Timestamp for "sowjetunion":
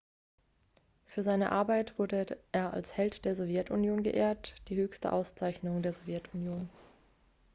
3.35-4.01, 5.93-6.69